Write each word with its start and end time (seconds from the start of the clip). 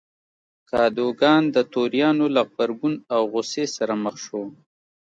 کادوګان 0.69 1.43
د 1.55 1.57
توریانو 1.73 2.25
له 2.35 2.41
غبرګون 2.49 2.93
او 3.13 3.21
غوسې 3.31 3.65
سره 3.75 3.93
مخ 4.03 4.15
شو. 4.25 4.43